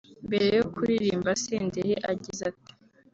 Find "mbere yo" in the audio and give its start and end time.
0.27-0.63